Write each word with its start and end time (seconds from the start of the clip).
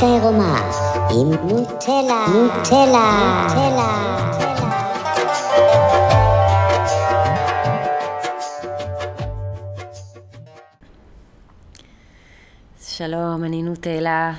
האמת 0.00 0.10
העירומה 0.10 0.70
עם 1.10 1.48
נוטלה, 1.48 2.26
נוטלה, 2.34 3.46
נוטלה. 3.46 4.18
שלום, 12.80 13.44
אני 13.44 13.62
נוטלה, 13.62 14.32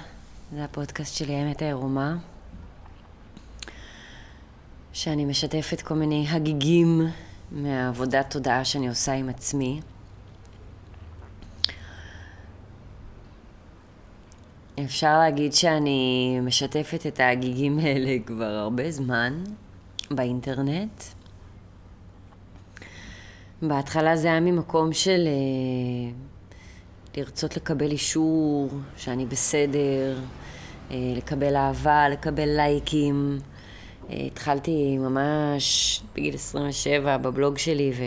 זה 0.54 0.64
הפודקאסט 0.64 1.16
שלי, 1.16 1.36
האמת 1.36 1.62
העירומה, 1.62 2.16
שאני 4.94 5.26
משתפת 5.26 5.82
כל 5.82 5.94
מיני 5.94 6.28
הגיגים 6.30 7.02
מהעבודת 7.52 8.32
תודעה 8.32 8.66
שאני 8.66 8.90
עושה 8.90 9.14
עם 9.14 9.30
עצמי. 9.30 9.82
אפשר 14.86 15.20
להגיד 15.20 15.54
שאני 15.54 16.40
משתפת 16.42 17.06
את 17.08 17.20
ההגיגים 17.20 17.80
האלה 17.80 18.18
כבר 18.26 18.46
הרבה 18.46 18.92
זמן 18.92 19.44
באינטרנט. 20.12 21.04
בהתחלה 23.62 24.16
זה 24.16 24.28
היה 24.28 24.40
ממקום 24.40 24.94
של 24.94 25.28
אה, 25.28 26.12
לרצות 27.18 27.58
לקבל 27.58 27.92
אישור, 27.92 28.70
שאני 28.98 29.26
בסדר, 29.26 30.20
אה, 30.92 31.14
לקבל 31.16 31.56
אהבה, 31.56 32.10
לקבל 32.10 32.50
לייקים. 32.56 33.40
אה, 34.10 34.16
התחלתי 34.28 34.98
ממש 34.98 36.02
בגיל 36.16 36.36
27 36.36 37.18
בבלוג 37.18 37.58
שלי 37.58 37.92
ו... 37.98 38.04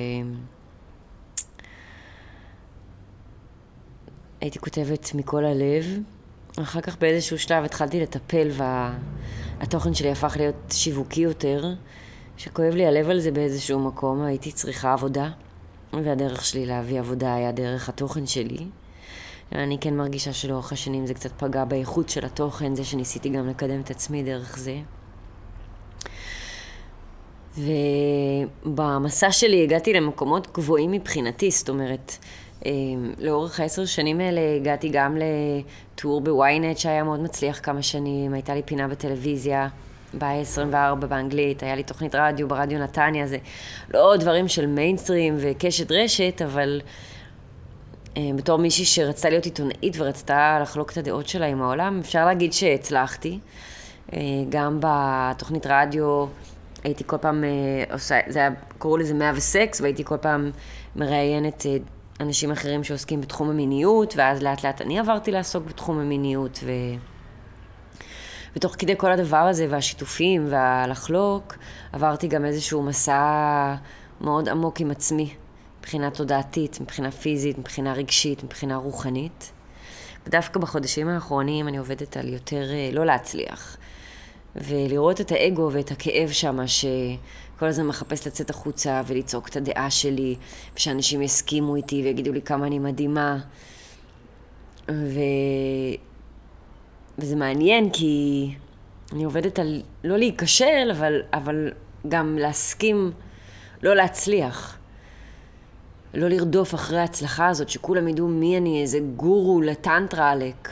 הייתי 4.40 4.58
כותבת 4.58 5.10
מכל 5.14 5.44
הלב. 5.44 5.84
אחר 6.58 6.80
כך 6.80 6.98
באיזשהו 6.98 7.38
שלב 7.38 7.64
התחלתי 7.64 8.00
לטפל 8.00 8.48
והתוכן 9.60 9.94
שלי 9.94 10.10
הפך 10.10 10.36
להיות 10.38 10.54
שיווקי 10.70 11.20
יותר, 11.20 11.64
שכואב 12.36 12.74
לי 12.74 12.86
הלב 12.86 13.10
על 13.10 13.20
זה 13.20 13.30
באיזשהו 13.30 13.80
מקום, 13.80 14.22
הייתי 14.22 14.52
צריכה 14.52 14.92
עבודה, 14.92 15.30
והדרך 15.92 16.44
שלי 16.44 16.66
להביא 16.66 16.98
עבודה 16.98 17.34
היה 17.34 17.52
דרך 17.52 17.88
התוכן 17.88 18.26
שלי. 18.26 18.66
אני 19.52 19.78
כן 19.80 19.96
מרגישה 19.96 20.32
שלאורך 20.32 20.72
השנים 20.72 21.06
זה 21.06 21.14
קצת 21.14 21.30
פגע 21.38 21.64
באיכות 21.64 22.08
של 22.08 22.24
התוכן, 22.24 22.74
זה 22.74 22.84
שניסיתי 22.84 23.28
גם 23.28 23.48
לקדם 23.48 23.80
את 23.80 23.90
עצמי 23.90 24.22
דרך 24.22 24.58
זה. 24.58 24.80
ובמסע 28.64 29.32
שלי 29.32 29.62
הגעתי 29.62 29.92
למקומות 29.92 30.52
גבוהים 30.54 30.90
מבחינתי, 30.90 31.50
זאת 31.50 31.68
אומרת, 31.68 32.16
לאורך 33.18 33.60
העשר 33.60 33.84
שנים 33.84 34.20
האלה 34.20 34.40
הגעתי 34.56 34.88
גם 34.88 35.16
לטור 35.16 36.20
בוויינט 36.20 36.78
שהיה 36.78 37.04
מאוד 37.04 37.20
מצליח 37.20 37.60
כמה 37.62 37.82
שנים, 37.82 38.34
הייתה 38.34 38.54
לי 38.54 38.62
פינה 38.62 38.88
בטלוויזיה, 38.88 39.68
בעיה 40.14 40.40
24 40.40 41.06
באנגלית, 41.06 41.62
היה 41.62 41.74
לי 41.74 41.82
תוכנית 41.82 42.14
רדיו 42.14 42.48
ברדיו 42.48 42.78
נתניה, 42.78 43.26
זה 43.26 43.36
לא 43.94 44.16
דברים 44.16 44.48
של 44.48 44.66
מיינסטרים 44.66 45.36
וקשת 45.38 45.92
רשת, 45.92 46.42
אבל 46.44 46.80
אמ, 48.16 48.36
בתור 48.36 48.58
מישהי 48.58 48.84
שרצתה 48.84 49.30
להיות 49.30 49.44
עיתונאית 49.44 49.96
ורצתה 49.98 50.58
לחלוק 50.62 50.92
את 50.92 50.96
הדעות 50.96 51.28
שלה 51.28 51.46
עם 51.46 51.62
העולם, 51.62 51.98
אפשר 51.98 52.26
להגיד 52.26 52.52
שהצלחתי. 52.52 53.38
אה, 54.12 54.18
גם 54.48 54.80
בתוכנית 54.80 55.66
רדיו 55.66 56.26
הייתי 56.84 57.04
כל 57.06 57.16
פעם 57.16 57.44
אה, 57.44 57.94
עושה, 57.94 58.20
זה 58.28 58.38
היה, 58.38 58.50
קראו 58.78 58.96
לזה 58.96 59.14
100 59.14 59.32
וסקס, 59.34 59.80
והייתי 59.80 60.04
כל 60.04 60.16
פעם 60.16 60.50
מראיינת 60.96 61.66
אה, 61.66 61.76
אנשים 62.20 62.50
אחרים 62.50 62.84
שעוסקים 62.84 63.20
בתחום 63.20 63.50
המיניות, 63.50 64.14
ואז 64.16 64.42
לאט 64.42 64.64
לאט 64.64 64.80
אני 64.80 64.98
עברתי 64.98 65.30
לעסוק 65.30 65.64
בתחום 65.64 65.98
המיניות, 65.98 66.60
ו... 66.64 66.70
ותוך 68.56 68.74
כדי 68.78 68.94
כל 68.96 69.12
הדבר 69.12 69.36
הזה, 69.36 69.66
והשיתופים, 69.70 70.46
והלחלוק, 70.50 71.54
עברתי 71.92 72.28
גם 72.28 72.44
איזשהו 72.44 72.82
מסע 72.82 73.74
מאוד 74.20 74.48
עמוק 74.48 74.80
עם 74.80 74.90
עצמי, 74.90 75.34
מבחינה 75.80 76.10
תודעתית, 76.10 76.80
מבחינה 76.80 77.10
פיזית, 77.10 77.58
מבחינה 77.58 77.92
רגשית, 77.92 78.44
מבחינה 78.44 78.76
רוחנית. 78.76 79.52
ודווקא 80.26 80.60
בחודשים 80.60 81.08
האחרונים 81.08 81.68
אני 81.68 81.76
עובדת 81.76 82.16
על 82.16 82.28
יותר 82.28 82.62
אה, 82.70 82.90
לא 82.92 83.06
להצליח, 83.06 83.76
ולראות 84.56 85.20
את 85.20 85.32
האגו 85.32 85.68
ואת 85.72 85.90
הכאב 85.90 86.30
שם, 86.30 86.66
ש... 86.66 86.84
כל 87.58 87.66
הזמן 87.66 87.86
מחפש 87.86 88.26
לצאת 88.26 88.50
החוצה 88.50 89.02
ולצעוק 89.06 89.48
את 89.48 89.56
הדעה 89.56 89.90
שלי, 89.90 90.36
ושאנשים 90.76 91.22
יסכימו 91.22 91.76
איתי 91.76 92.02
ויגידו 92.04 92.32
לי 92.32 92.42
כמה 92.42 92.66
אני 92.66 92.78
מדהימה. 92.78 93.38
ו... 94.90 95.20
וזה 97.18 97.36
מעניין 97.36 97.90
כי 97.90 98.50
אני 99.12 99.24
עובדת 99.24 99.58
על 99.58 99.82
לא 100.04 100.16
להיכשל, 100.16 100.90
אבל, 100.90 101.22
אבל 101.32 101.72
גם 102.08 102.38
להסכים 102.38 103.12
לא 103.82 103.94
להצליח. 103.94 104.78
לא 106.14 106.28
לרדוף 106.28 106.74
אחרי 106.74 106.98
ההצלחה 106.98 107.48
הזאת, 107.48 107.68
שכולם 107.68 108.08
ידעו 108.08 108.28
מי 108.28 108.56
אני, 108.56 108.82
איזה 108.82 108.98
גורו 109.16 109.60
לטנטרה 109.60 110.30
עלק. 110.30 110.68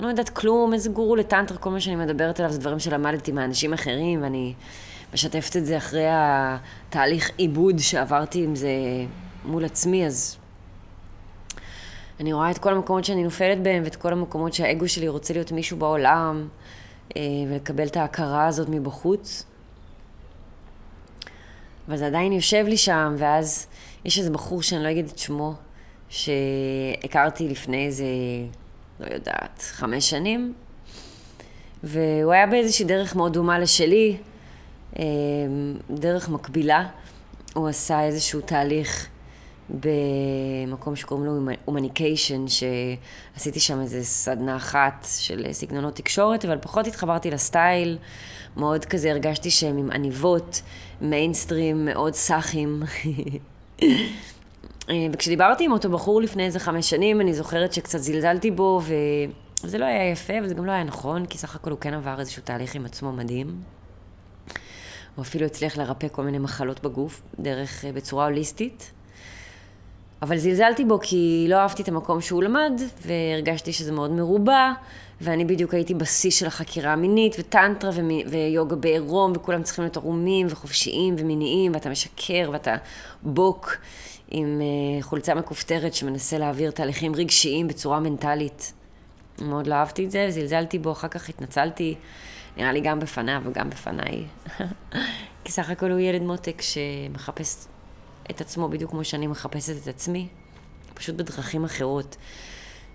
אני 0.00 0.04
לא 0.06 0.10
יודעת 0.10 0.28
כלום, 0.28 0.74
איזה 0.74 0.90
גורו 0.90 1.16
לטנטרה, 1.16 1.58
כל 1.58 1.70
מה 1.70 1.80
שאני 1.80 1.96
מדברת 1.96 2.40
עליו 2.40 2.52
זה 2.52 2.58
דברים 2.58 2.78
שלמדתי 2.78 3.32
מאנשים 3.32 3.72
אחרים, 3.72 4.22
ואני 4.22 4.54
משתפת 5.14 5.56
את 5.56 5.66
זה 5.66 5.76
אחרי 5.76 6.06
התהליך 6.08 7.30
עיבוד 7.36 7.78
שעברתי 7.78 8.44
עם 8.44 8.56
זה 8.56 8.70
מול 9.44 9.64
עצמי, 9.64 10.06
אז 10.06 10.36
אני 12.20 12.32
רואה 12.32 12.50
את 12.50 12.58
כל 12.58 12.72
המקומות 12.72 13.04
שאני 13.04 13.24
נופלת 13.24 13.62
בהם, 13.62 13.82
ואת 13.84 13.96
כל 13.96 14.12
המקומות 14.12 14.52
שהאגו 14.52 14.88
שלי 14.88 15.08
רוצה 15.08 15.34
להיות 15.34 15.52
מישהו 15.52 15.76
בעולם, 15.76 16.48
אה, 17.16 17.22
ולקבל 17.50 17.86
את 17.86 17.96
ההכרה 17.96 18.46
הזאת 18.46 18.68
מבחוץ. 18.68 19.44
אבל 21.88 21.96
זה 21.96 22.06
עדיין 22.06 22.32
יושב 22.32 22.64
לי 22.68 22.76
שם, 22.76 23.14
ואז 23.18 23.66
יש 24.04 24.18
איזה 24.18 24.30
בחור 24.30 24.62
שאני 24.62 24.82
לא 24.84 24.90
אגיד 24.90 25.06
את 25.12 25.18
שמו, 25.18 25.54
שהכרתי 26.08 27.48
לפני 27.48 27.86
איזה, 27.86 28.04
לא 29.00 29.14
יודעת, 29.14 29.62
חמש 29.72 30.10
שנים, 30.10 30.52
והוא 31.82 32.32
היה 32.32 32.46
באיזושהי 32.46 32.84
דרך 32.84 33.16
מאוד 33.16 33.32
דומה 33.32 33.58
לשלי, 33.58 34.16
אמ, 34.98 35.02
דרך 35.90 36.28
מקבילה, 36.28 36.86
הוא 37.54 37.68
עשה 37.68 38.04
איזשהו 38.04 38.40
תהליך 38.40 39.08
במקום 39.70 40.96
שקוראים 40.96 41.26
לו 41.26 41.52
הומניקיישן, 41.64 42.44
שעשיתי 42.48 43.60
שם 43.60 43.80
איזה 43.80 44.04
סדנה 44.04 44.56
אחת 44.56 45.06
של 45.18 45.46
סגנונות 45.52 45.96
תקשורת, 45.96 46.44
אבל 46.44 46.58
פחות 46.60 46.86
התחברתי 46.86 47.30
לסטייל, 47.30 47.98
מאוד 48.56 48.84
כזה 48.84 49.10
הרגשתי 49.10 49.50
שהם 49.50 49.78
עם 49.78 49.90
עניבות, 49.90 50.62
מיינסטרים, 51.00 51.84
מאוד 51.84 52.14
סאחים. 52.14 52.82
וכשדיברתי 55.12 55.64
עם 55.64 55.72
אותו 55.72 55.90
בחור 55.90 56.22
לפני 56.22 56.46
איזה 56.46 56.58
חמש 56.58 56.90
שנים, 56.90 57.20
אני 57.20 57.34
זוכרת 57.34 57.72
שקצת 57.72 57.98
זלזלתי 57.98 58.50
בו, 58.50 58.80
וזה 59.64 59.78
לא 59.78 59.84
היה 59.84 60.10
יפה, 60.10 60.32
וזה 60.42 60.54
גם 60.54 60.64
לא 60.64 60.72
היה 60.72 60.84
נכון, 60.84 61.26
כי 61.26 61.38
סך 61.38 61.56
הכל 61.56 61.70
הוא 61.70 61.78
כן 61.78 61.94
עבר 61.94 62.20
איזשהו 62.20 62.42
תהליך 62.42 62.74
עם 62.74 62.84
עצמו 62.84 63.12
מדהים. 63.12 63.60
הוא 65.14 65.22
אפילו 65.22 65.46
הצליח 65.46 65.76
לרפא 65.76 66.06
כל 66.12 66.22
מיני 66.22 66.38
מחלות 66.38 66.82
בגוף, 66.82 67.22
דרך, 67.40 67.84
אה, 67.84 67.92
בצורה 67.92 68.24
הוליסטית. 68.24 68.92
אבל 70.22 70.36
זלזלתי 70.38 70.84
בו 70.84 70.98
כי 71.02 71.46
לא 71.48 71.56
אהבתי 71.56 71.82
את 71.82 71.88
המקום 71.88 72.20
שהוא 72.20 72.42
למד, 72.42 72.80
והרגשתי 73.06 73.72
שזה 73.72 73.92
מאוד 73.92 74.10
מרובע, 74.10 74.72
ואני 75.20 75.44
בדיוק 75.44 75.74
הייתי 75.74 75.94
בשיא 75.94 76.30
של 76.30 76.46
החקירה 76.46 76.92
המינית, 76.92 77.36
וטנטרה 77.38 77.90
ומי, 77.94 78.24
ויוגה 78.26 78.76
בעירום, 78.76 79.32
וכולם 79.36 79.62
צריכים 79.62 79.84
להיות 79.84 79.96
ערומים 79.96 80.46
וחופשיים 80.50 81.14
ומיניים, 81.18 81.74
ואתה 81.74 81.90
משקר, 81.90 82.50
ואתה 82.52 82.76
בוק 83.22 83.76
עם 84.30 84.60
uh, 84.60 85.02
חולצה 85.02 85.34
מכופתרת 85.34 85.94
שמנסה 85.94 86.38
להעביר 86.38 86.70
תהליכים 86.70 87.14
רגשיים 87.14 87.68
בצורה 87.68 88.00
מנטלית. 88.00 88.72
מאוד 89.42 89.66
לא 89.66 89.74
אהבתי 89.74 90.04
את 90.04 90.10
זה, 90.10 90.26
זלזלתי 90.30 90.78
בו, 90.78 90.92
אחר 90.92 91.08
כך 91.08 91.28
התנצלתי. 91.28 91.94
נראה 92.56 92.72
לי 92.72 92.80
גם 92.80 93.00
בפניו 93.00 93.42
וגם 93.44 93.70
בפניי. 93.70 94.24
כי 95.44 95.52
סך 95.52 95.70
הכל 95.70 95.90
הוא 95.90 96.00
ילד 96.00 96.22
מותק 96.22 96.62
שמחפש 96.62 97.66
את 98.30 98.40
עצמו 98.40 98.68
בדיוק 98.68 98.90
כמו 98.90 99.04
שאני 99.04 99.26
מחפשת 99.26 99.82
את 99.82 99.88
עצמי, 99.88 100.28
פשוט 100.94 101.16
בדרכים 101.16 101.64
אחרות. 101.64 102.16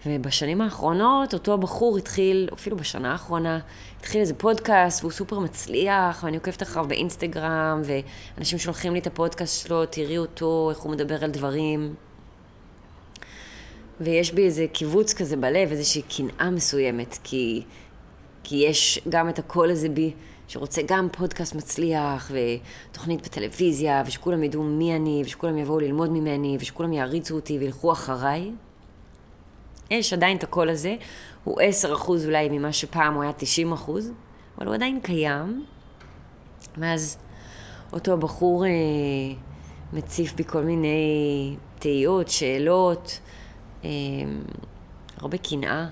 ובשנים 0.05 0.61
האחרונות 0.61 1.33
אותו 1.33 1.57
בחור 1.57 1.97
התחיל, 1.97 2.49
אפילו 2.53 2.77
בשנה 2.77 3.11
האחרונה, 3.11 3.59
התחיל 3.99 4.21
איזה 4.21 4.33
פודקאסט 4.33 5.01
והוא 5.01 5.11
סופר 5.11 5.39
מצליח, 5.39 6.23
ואני 6.23 6.37
עוקבת 6.37 6.63
אחריו 6.63 6.87
באינסטגרם, 6.87 7.81
ואנשים 8.37 8.59
שולחים 8.59 8.93
לי 8.93 8.99
את 8.99 9.07
הפודקאסט 9.07 9.67
שלו, 9.67 9.85
תראי 9.85 10.17
אותו, 10.17 10.69
איך 10.69 10.79
הוא 10.79 10.91
מדבר 10.91 11.23
על 11.23 11.31
דברים. 11.31 11.93
ויש 14.01 14.31
בי 14.31 14.45
איזה 14.45 14.65
קיבוץ 14.73 15.13
כזה 15.13 15.37
בלב, 15.37 15.71
איזושהי 15.71 16.01
קנאה 16.01 16.49
מסוימת, 16.49 17.17
כי 17.23 17.63
כי 18.47 18.55
יש 18.55 18.99
גם 19.09 19.29
את 19.29 19.39
הקול 19.39 19.71
הזה 19.71 19.89
בי, 19.89 20.13
שרוצה 20.47 20.81
גם 20.87 21.07
פודקאסט 21.11 21.55
מצליח, 21.55 22.31
ותוכנית 22.91 23.21
בטלוויזיה, 23.21 24.03
ושכולם 24.05 24.43
ידעו 24.43 24.63
מי 24.63 24.95
אני, 24.95 25.21
ושכולם 25.25 25.57
יבואו 25.57 25.79
ללמוד 25.79 26.11
ממני, 26.11 26.57
ושכולם 26.59 26.93
יעריצו 26.93 27.35
אותי 27.35 27.57
וילכו 27.59 27.91
אחריי. 27.91 28.51
יש 29.91 30.13
עדיין 30.13 30.37
את 30.37 30.43
הקול 30.43 30.69
הזה, 30.69 30.95
הוא 31.43 31.61
10% 31.83 32.09
אולי 32.25 32.49
ממה 32.49 32.73
שפעם 32.73 33.13
הוא 33.13 33.23
היה 33.23 33.31
90%, 33.73 33.89
אבל 34.57 34.67
הוא 34.67 34.75
עדיין 34.75 34.99
קיים. 34.99 35.65
ואז 36.77 37.17
אותו 37.93 38.17
בחור 38.17 38.65
אה, 38.65 38.71
מציף 39.93 40.33
בי 40.33 40.43
כל 40.43 40.63
מיני 40.63 41.55
תהיות, 41.79 42.29
שאלות, 42.29 43.19
אה, 43.83 43.89
הרבה 45.17 45.37
קנאה. 45.37 45.87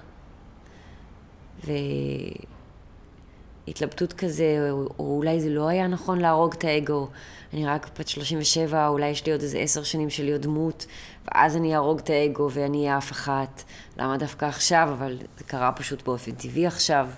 והתלבטות 3.67 4.13
כזה, 4.13 4.67
או, 4.71 4.87
או 4.99 5.17
אולי 5.17 5.41
זה 5.41 5.49
לא 5.49 5.67
היה 5.67 5.87
נכון 5.87 6.19
להרוג 6.19 6.53
את 6.53 6.63
האגו. 6.63 7.07
אני 7.53 7.65
רק 7.65 7.89
בת 7.99 8.07
37, 8.07 8.87
אולי 8.87 9.07
יש 9.07 9.25
לי 9.25 9.31
עוד 9.31 9.41
איזה 9.41 9.57
עשר 9.57 9.83
שנים 9.83 10.09
של 10.09 10.23
להיות 10.23 10.41
דמות, 10.41 10.85
ואז 11.27 11.55
אני 11.55 11.73
אהרוג 11.73 11.99
את 11.99 12.09
האגו 12.09 12.49
ואני 12.51 12.77
אהיה 12.77 12.97
אף 12.97 13.11
אחת. 13.11 13.63
למה 13.97 14.17
דווקא 14.17 14.45
עכשיו? 14.45 14.89
אבל 14.91 15.17
זה 15.37 15.43
קרה 15.43 15.71
פשוט 15.71 16.03
באופן 16.03 16.31
טבעי 16.31 16.67
עכשיו. 16.67 17.09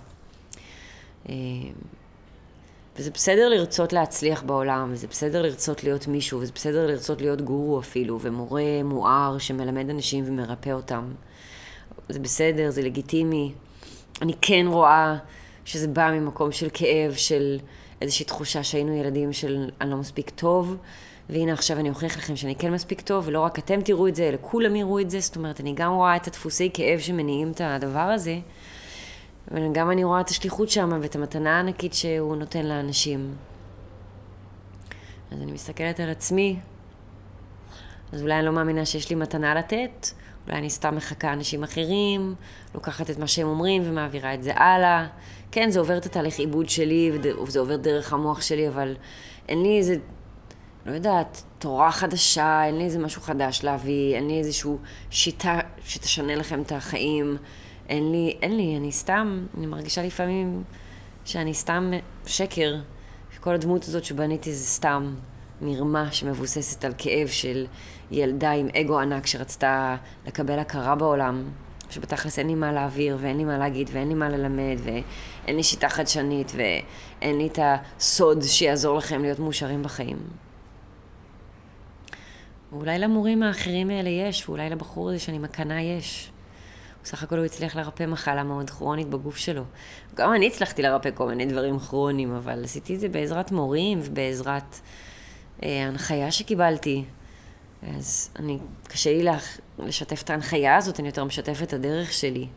אה, 1.30 1.36
וזה 2.97 3.12
בסדר 3.12 3.50
לרצות 3.50 3.94
להצליח 3.94 4.44
בעולם, 4.44 4.89
וזה 4.92 5.07
בסדר 5.07 5.42
לרצות 5.42 5.83
להיות 5.83 6.07
מישהו, 6.07 6.39
וזה 6.39 6.51
בסדר 6.56 6.88
לרצות 6.88 7.21
להיות 7.21 7.42
גורו 7.42 7.80
אפילו, 7.80 8.19
ומורה 8.21 8.83
מואר 8.83 9.38
שמלמד 9.39 9.89
אנשים 9.89 10.24
ומרפא 10.27 10.69
אותם. 10.69 11.12
זה 12.09 12.19
בסדר, 12.19 12.69
זה 12.69 12.81
לגיטימי. 12.81 13.53
אני 14.21 14.33
כן 14.42 14.65
רואה 14.69 15.18
שזה 15.66 15.88
בא 15.88 16.12
ממקום 16.12 16.52
של 16.52 16.68
כאב, 16.74 17.14
של 17.14 17.60
איזושהי 18.02 18.26
תחושה 18.26 18.64
שהיינו 18.64 18.94
ילדים 18.94 19.34
של 19.34 19.70
אני 19.82 19.90
לא 19.90 19.98
מספיק 19.98 20.30
טוב, 20.30 20.78
והנה 21.30 21.54
עכשיו 21.54 21.80
אני 21.80 21.90
אוכיח 21.90 22.18
לכם 22.18 22.36
שאני 22.36 22.56
כן 22.56 22.74
מספיק 22.74 23.02
טוב, 23.02 23.28
ולא 23.28 23.40
רק 23.40 23.60
אתם 23.60 23.82
תראו 23.82 24.08
את 24.08 24.16
זה, 24.16 24.30
אלא 24.30 24.38
כולם 24.42 24.76
יראו 24.76 25.00
את 25.00 25.10
זה. 25.10 25.20
זאת 25.20 25.36
אומרת, 25.36 25.60
אני 25.60 25.74
גם 25.74 25.94
רואה 25.94 26.16
את 26.16 26.28
הדפוסי 26.28 26.70
כאב 26.74 27.00
שמניעים 27.00 27.52
את 27.52 27.62
הדבר 27.64 28.00
הזה, 28.00 28.40
וגם 29.52 29.92
אני 29.92 30.04
רואה 30.04 30.22
את 30.22 30.30
השליחות 30.30 30.70
שם 30.70 30.90
ואת 31.02 31.16
המתנה 31.16 31.58
הענקית 31.58 31.94
שהוא 31.94 32.36
נותן 32.36 32.66
לאנשים. 32.66 33.36
אז 35.32 35.42
אני 35.42 35.52
מסתכלת 35.52 36.00
על 36.00 36.10
עצמי, 36.10 36.60
אז 38.12 38.22
אולי 38.22 38.36
אני 38.36 38.46
לא 38.46 38.52
מאמינה 38.52 38.86
שיש 38.86 39.10
לי 39.10 39.16
מתנה 39.16 39.56
לתת, 39.56 40.08
אולי 40.47 40.57
אני 40.57 40.69
סתם 40.69 40.95
מחכה 40.95 41.33
אנשים 41.33 41.63
אחרים, 41.63 42.36
לוקחת 42.75 43.09
את 43.09 43.19
מה 43.19 43.27
שהם 43.27 43.47
אומרים 43.47 43.81
ומעבירה 43.86 44.33
את 44.33 44.44
זה 44.44 44.53
הלאה. 44.56 45.07
כן, 45.51 45.69
זה 45.69 45.80
עובר 45.80 45.97
את 45.97 46.06
התהליך 46.06 46.39
עיבוד 46.39 46.69
שלי, 46.69 47.12
וזה 47.13 47.59
עובר 47.59 47.75
דרך 47.75 48.13
המוח 48.13 48.42
שלי, 48.42 48.68
אבל 48.68 48.95
אין 49.50 49.63
לי 49.63 49.77
איזה, 49.77 49.95
לא 50.86 50.92
יודעת, 50.92 51.44
תורה 51.59 51.92
חדשה, 51.92 52.65
אין 52.65 52.77
לי 52.77 52.83
איזה 52.83 53.00
משהו 53.00 53.21
חדש 53.21 53.63
להביא, 53.63 54.15
אין 54.15 54.27
לי 54.27 54.38
איזושהי 54.38 54.71
שיטה 55.09 55.59
שתשנה 55.86 56.36
לכם 56.36 56.62
את 56.62 56.71
החיים. 56.71 57.38
אין 57.89 58.12
לי, 58.12 58.38
אין 58.42 58.57
לי, 58.57 58.77
אני 58.77 58.92
סתם, 58.92 59.45
אני 59.57 59.65
מרגישה 59.65 60.03
לפעמים 60.03 60.63
שאני 61.25 61.53
סתם 61.53 61.92
שקר. 62.25 62.75
כל 63.45 63.53
הדמות 63.53 63.83
הזאת 63.83 64.06
שבניתי 64.06 64.53
זה 64.53 64.65
סתם 64.65 65.15
מרמה 65.62 66.12
שמבוססת 66.12 66.86
על 66.86 66.94
כאב 66.98 67.28
של 67.28 67.66
ילדה 68.12 68.52
עם 68.52 68.68
אגו 68.81 69.00
ענק 69.00 69.25
שרצתה 69.25 69.96
לקבל 70.28 70.60
הכרה 70.60 70.96
בעולם. 70.96 71.44
שבתכלס 71.90 72.40
אין 72.40 72.48
לי 72.48 72.56
מה 72.56 72.72
להעביר, 72.72 73.18
ואין 73.19 73.38
לי 73.38 73.44
מה 73.44 73.57
להגיד, 73.57 73.90
ואין 73.94 74.07
לי 74.07 74.13
מה 74.13 74.30
ללמד, 74.30 74.78
ואין 74.84 75.56
לי 75.56 75.63
שיטה 75.63 75.90
חדשנית, 75.90 76.52
ואין 76.56 77.38
לי 77.38 77.48
את 77.48 77.60
הסוד 77.62 78.42
שיעזור 78.42 78.98
לכם 78.98 79.22
להיות 79.22 79.40
מאושרים 79.40 79.84
בחיים. 79.84 80.18
ואולי 82.72 83.00
למורים 83.00 83.44
האחרים 83.44 83.90
האלה 83.90 84.10
יש, 84.10 84.50
ואולי 84.50 84.69
לבחור 84.69 85.10
הזה 85.10 85.19
שאני 85.19 85.40
מקנאה 85.40 85.81
יש. 85.81 86.31
בסך 87.04 87.24
הכל 87.24 87.38
הוא 87.38 87.46
הצליח 87.46 87.75
לרפא 87.75 88.06
מחלה 88.06 88.44
מאוד 88.44 88.69
כרונית 88.69 89.10
בגוף 89.10 89.38
שלו. 89.38 89.63
גם 90.16 90.34
אני 90.34 90.48
הצלחתי 90.48 90.81
לרפא 90.81 91.10
כל 91.13 91.28
מיני 91.28 91.46
דברים 91.46 91.80
כרוניים, 91.80 92.36
אבל 92.36 92.63
עשיתי 92.63 92.96
את 92.96 93.00
זה 93.00 93.10
בעזרת 93.10 93.52
מורים 93.52 94.00
ובעזרת 94.04 94.80
אה, 95.63 95.88
הנחיה 95.88 96.31
שקיבלתי. 96.31 97.04
אז 97.96 98.30
אני, 98.40 98.57
קשה 98.88 99.13
לי 99.13 99.24
לך, 99.24 99.57
לשתף 99.80 100.22
את 100.22 100.30
ההנחיה 100.30 100.75
הזאת, 100.75 101.00
אני 101.00 101.07
יותר 101.07 101.24
משתפת 101.24 101.63
את 101.63 101.74
הדרך 101.74 102.13
שלי. 102.13 102.48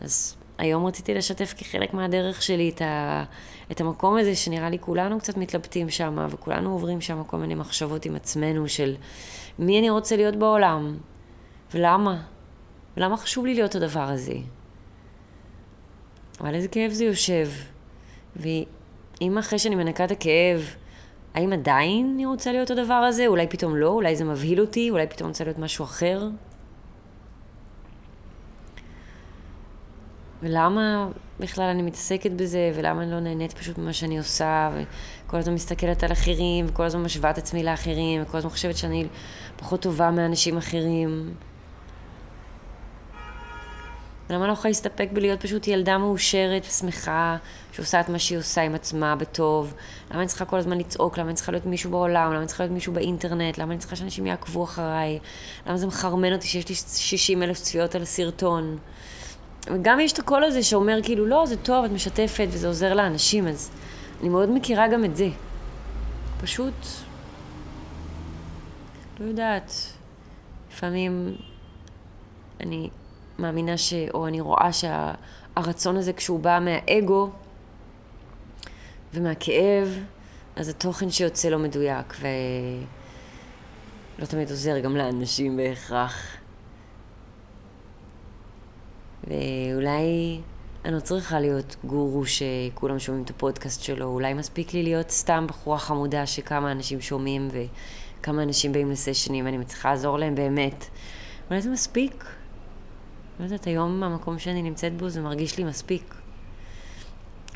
אז 0.00 0.36
היום 0.58 0.86
רציתי 0.86 1.14
לשתף 1.14 1.54
כחלק 1.56 1.94
מהדרך 1.94 2.42
שלי 2.42 2.68
את, 2.68 2.82
ה, 2.82 3.24
את 3.70 3.80
המקום 3.80 4.16
הזה 4.16 4.36
שנראה 4.36 4.70
לי 4.70 4.78
כולנו 4.78 5.18
קצת 5.18 5.36
מתלבטים 5.36 5.90
שם, 5.90 6.26
וכולנו 6.30 6.72
עוברים 6.72 7.00
שם 7.00 7.22
כל 7.26 7.36
מיני 7.36 7.54
מחשבות 7.54 8.04
עם 8.04 8.16
עצמנו 8.16 8.68
של 8.68 8.94
מי 9.58 9.78
אני 9.78 9.90
רוצה 9.90 10.16
להיות 10.16 10.36
בעולם, 10.36 10.98
ולמה, 11.74 12.22
ולמה 12.96 13.16
חשוב 13.16 13.46
לי 13.46 13.54
להיות 13.54 13.74
הדבר 13.74 14.00
הזה. 14.00 14.34
אבל 16.40 16.54
איזה 16.54 16.68
כאב 16.68 16.90
זה 16.90 17.04
יושב. 17.04 17.48
ואם 18.36 19.38
אחרי 19.38 19.58
שאני 19.58 19.74
מנקה 19.74 20.04
את 20.04 20.10
הכאב, 20.10 20.74
האם 21.34 21.52
עדיין 21.52 22.12
אני 22.14 22.26
רוצה 22.26 22.52
להיות 22.52 22.70
הדבר 22.70 22.94
הזה? 22.94 23.26
אולי 23.26 23.46
פתאום 23.46 23.76
לא, 23.76 23.88
אולי 23.88 24.16
זה 24.16 24.24
מבהיל 24.24 24.60
אותי, 24.60 24.90
אולי 24.90 25.06
פתאום 25.06 25.28
רוצה 25.28 25.44
להיות 25.44 25.58
משהו 25.58 25.84
אחר? 25.84 26.28
ולמה 30.42 31.08
בכלל 31.40 31.64
אני 31.64 31.82
מתעסקת 31.82 32.30
בזה, 32.30 32.72
ולמה 32.74 33.02
אני 33.02 33.10
לא 33.10 33.20
נהנית 33.20 33.52
פשוט 33.52 33.78
ממה 33.78 33.92
שאני 33.92 34.18
עושה, 34.18 34.70
וכל 35.26 35.36
הזמן 35.36 35.54
מסתכלת 35.54 36.02
על 36.02 36.12
אחרים, 36.12 36.66
וכל 36.68 36.82
הזמן 36.82 37.02
משווה 37.02 37.30
את 37.30 37.38
עצמי 37.38 37.62
לאחרים, 37.62 38.22
וכל 38.22 38.38
הזמן 38.38 38.50
חושבת 38.50 38.76
שאני 38.76 39.06
פחות 39.56 39.82
טובה 39.82 40.10
מאנשים 40.10 40.56
אחרים. 40.56 41.34
למה 44.30 44.46
לא 44.46 44.52
יכולה 44.52 44.70
להסתפק 44.70 45.08
בלהיות 45.12 45.40
פשוט 45.40 45.68
ילדה 45.68 45.98
מאושרת 45.98 46.66
ושמחה, 46.68 47.36
שעושה 47.72 48.00
את 48.00 48.08
מה 48.08 48.18
שהיא 48.18 48.38
עושה 48.38 48.62
עם 48.62 48.74
עצמה 48.74 49.16
בטוב? 49.16 49.74
למה 50.10 50.20
אני 50.20 50.28
צריכה 50.28 50.44
כל 50.44 50.56
הזמן 50.58 50.78
לצעוק? 50.78 51.18
למה 51.18 51.28
אני 51.28 51.36
צריכה 51.36 51.52
להיות 51.52 51.66
מישהו 51.66 51.90
בעולם? 51.90 52.30
למה 52.30 52.38
אני 52.38 52.46
צריכה 52.46 52.64
להיות 52.64 52.74
מישהו 52.74 52.92
באינטרנט? 52.92 53.58
למה 53.58 53.72
אני 53.72 53.80
צריכה 53.80 53.96
שאנשים 53.96 54.26
יעקבו 54.26 54.64
אחריי? 54.64 55.18
למה 55.66 55.76
זה 55.76 55.86
מחרמן 55.86 56.32
אותי 56.32 56.46
שיש 56.46 56.68
לי 56.68 56.74
60 56.74 57.42
אלף 57.42 57.58
צפיות 57.58 57.94
על 57.94 58.02
הסרטון? 58.02 58.78
וגם 59.66 60.00
יש 60.00 60.12
את 60.12 60.18
הקול 60.18 60.44
הזה 60.44 60.62
שאומר 60.62 60.98
כאילו, 61.02 61.26
לא, 61.26 61.46
זה 61.46 61.56
טוב, 61.56 61.84
את 61.84 61.90
משתפת 61.90 62.46
וזה 62.50 62.68
עוזר 62.68 62.94
לאנשים, 62.94 63.48
אז 63.48 63.70
אני 64.20 64.28
מאוד 64.28 64.50
מכירה 64.50 64.88
גם 64.88 65.04
את 65.04 65.16
זה. 65.16 65.28
פשוט, 66.40 66.74
לא 69.20 69.24
יודעת, 69.24 69.72
לפעמים 70.72 71.36
אני 72.60 72.90
מאמינה 73.40 73.76
ש... 73.76 73.94
או 74.14 74.26
אני 74.26 74.40
רואה 74.40 74.70
שהרצון 74.72 75.96
הזה, 75.96 76.12
כשהוא 76.12 76.40
בא 76.40 76.58
מהאגו 76.62 77.30
ומהכאב, 79.14 79.98
אז 80.56 80.68
התוכן 80.68 81.10
שיוצא 81.10 81.48
לא 81.48 81.58
מדויק, 81.58 82.16
ולא 84.18 84.26
תמיד 84.26 84.50
עוזר 84.50 84.78
גם 84.78 84.96
לאנשים 84.96 85.56
בהכרח. 85.56 86.36
ואולי 89.24 90.40
אני 90.84 90.94
לא 90.94 91.00
צריכה 91.00 91.40
להיות 91.40 91.76
גורו 91.84 92.22
שכולם 92.26 92.98
שומעים 92.98 93.24
את 93.24 93.30
הפודקאסט 93.30 93.82
שלו, 93.82 94.06
אולי 94.06 94.34
מספיק 94.34 94.74
לי 94.74 94.82
להיות 94.82 95.10
סתם 95.10 95.46
בחורה 95.48 95.78
חמודה 95.78 96.26
שכמה 96.26 96.72
אנשים 96.72 97.00
שומעים 97.00 97.48
וכמה 97.50 98.42
אנשים 98.42 98.72
באים 98.72 98.90
לסשנים 98.90 99.44
ואני 99.44 99.58
מצליחה 99.58 99.90
לעזור 99.90 100.18
להם 100.18 100.34
באמת. 100.34 100.84
אולי 101.50 101.62
זה 101.62 101.70
מספיק. 101.70 102.24
לא 103.40 103.44
יודעת, 103.44 103.66
היום 103.66 104.02
המקום 104.02 104.38
שאני 104.38 104.62
נמצאת 104.62 104.96
בו 104.96 105.08
זה 105.08 105.20
מרגיש 105.20 105.58
לי 105.58 105.64
מספיק. 105.64 106.14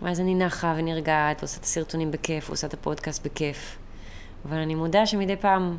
ואז 0.03 0.21
אני 0.21 0.35
נחה 0.35 0.75
ונרגעת, 0.77 1.39
ועושה 1.41 1.59
את 1.59 1.65
הסרטונים 1.65 2.11
בכיף, 2.11 2.49
ועושה 2.49 2.67
את 2.67 2.75
הפודקאסט 2.75 3.27
בכיף. 3.27 3.77
אבל 4.45 4.57
אני 4.57 4.75
מודה 4.75 5.07
שמדי 5.07 5.37
פעם 5.37 5.77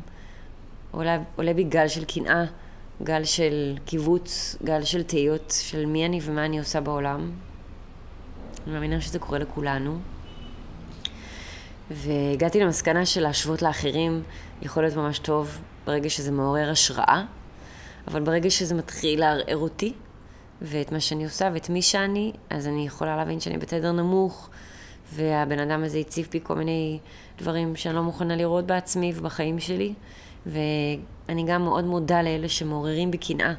עולה, 0.90 1.18
עולה 1.36 1.54
בי 1.54 1.64
גל 1.64 1.88
של 1.88 2.04
קנאה, 2.04 2.44
גל 3.02 3.24
של 3.24 3.76
קיבוץ, 3.84 4.56
גל 4.64 4.84
של 4.84 5.02
תהיות 5.02 5.54
של 5.60 5.86
מי 5.86 6.06
אני 6.06 6.20
ומה 6.22 6.44
אני 6.44 6.58
עושה 6.58 6.80
בעולם. 6.80 7.30
אני 8.66 8.74
מאמינה 8.74 9.00
שזה 9.00 9.18
קורה 9.18 9.38
לכולנו. 9.38 9.98
והגעתי 11.90 12.60
למסקנה 12.60 13.06
של 13.06 13.20
להשוות 13.20 13.62
לאחרים 13.62 14.22
יכול 14.62 14.82
להיות 14.82 14.96
ממש 14.96 15.18
טוב 15.18 15.58
ברגע 15.86 16.10
שזה 16.10 16.32
מעורר 16.32 16.70
השראה. 16.70 17.24
אבל 18.08 18.20
ברגע 18.20 18.50
שזה 18.50 18.74
מתחיל 18.74 19.20
לערער 19.20 19.56
אותי, 19.56 19.92
ואת 20.62 20.92
מה 20.92 21.00
שאני 21.00 21.24
עושה, 21.24 21.50
ואת 21.54 21.70
מי 21.70 21.82
שאני, 21.82 22.32
אז 22.50 22.66
אני 22.66 22.86
יכולה 22.86 23.16
להבין 23.16 23.40
שאני 23.40 23.58
בתדר 23.58 23.92
נמוך, 23.92 24.48
והבן 25.14 25.58
אדם 25.58 25.84
הזה 25.84 25.98
הציב 25.98 26.28
בי 26.30 26.40
כל 26.42 26.54
מיני 26.54 26.98
דברים 27.38 27.76
שאני 27.76 27.94
לא 27.94 28.02
מוכנה 28.02 28.36
לראות 28.36 28.66
בעצמי 28.66 29.12
ובחיים 29.16 29.60
שלי. 29.60 29.94
ואני 30.46 31.44
גם 31.46 31.64
מאוד 31.64 31.84
מודה 31.84 32.22
לאלה 32.22 32.48
שמעוררים 32.48 33.10
בי 33.10 33.18
קנאה, 33.18 33.54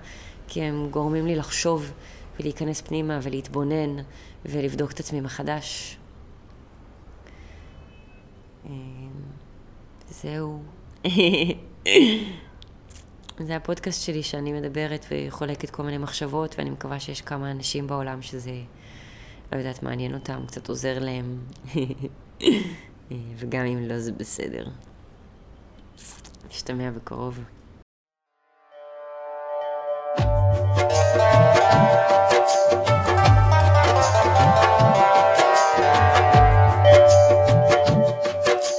כי 0.48 0.62
הם 0.62 0.88
גורמים 0.92 1.26
לי 1.26 1.36
לחשוב 1.36 1.92
ולהיכנס 2.40 2.82
פנימה 2.82 3.20
ולהתבונן 3.22 3.96
ולבדוק 4.46 4.92
את 4.92 5.00
עצמי 5.00 5.22
מחדש. 5.22 5.98
אמ, 8.66 8.72
זהו. 10.10 10.60
זה 13.46 13.56
הפודקאסט 13.56 14.06
שלי 14.06 14.24
שאני 14.24 14.54
מדברת 14.54 15.06
וחולקת 15.12 15.70
כל 15.70 15.84
מיני 15.84 15.98
מחשבות, 15.98 16.56
ואני 16.58 16.70
מקווה 16.70 17.00
שיש 17.00 17.22
כמה 17.22 17.52
אנשים 17.52 17.88
בעולם 17.88 18.22
שזה, 18.22 18.52
לא 19.52 19.58
יודעת, 19.58 19.84
מעניין 19.84 20.14
אותם, 20.14 20.44
קצת 20.48 20.70
עוזר 20.70 21.00
להם, 21.00 21.40
וגם 23.38 23.66
אם 23.66 23.80
לא, 23.88 24.00
זה 24.00 24.12
בסדר. 24.12 24.68
נשתמע 26.50 26.92
בקרוב. 26.92 27.40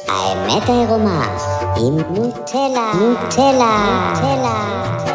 האמת 0.08 0.68
העירומה 0.68 1.57
עם 1.78 1.98
נוטלה, 2.10 2.92
נוטלה, 2.94 4.12
נוטלה. 4.14 5.07